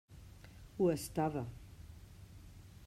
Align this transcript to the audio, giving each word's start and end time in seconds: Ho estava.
Ho 0.77 0.87
estava. 0.93 1.45